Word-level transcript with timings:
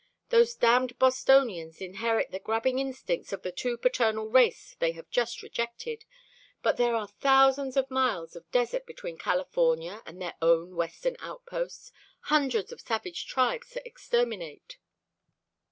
Those 0.29 0.55
damned 0.55 0.97
Bostonians 0.97 1.79
inherit 1.79 2.31
the 2.31 2.39
grabbing 2.39 2.79
instincts 2.79 3.31
of 3.31 3.43
the 3.43 3.51
too 3.51 3.77
paternal 3.77 4.25
race 4.31 4.75
they 4.79 4.93
have 4.93 5.11
just 5.11 5.43
rejected, 5.43 6.05
but 6.63 6.77
there 6.77 6.95
are 6.95 7.07
thousands 7.07 7.77
of 7.77 7.91
miles 7.91 8.35
of 8.35 8.49
desert 8.49 8.87
between 8.87 9.19
California 9.19 10.01
and 10.07 10.19
their 10.19 10.33
own 10.41 10.75
western 10.75 11.17
outposts, 11.19 11.91
hundreds 12.33 12.71
of 12.71 12.81
savage 12.81 13.27
tribes 13.27 13.69
to 13.73 13.87
exterminate. 13.87 14.79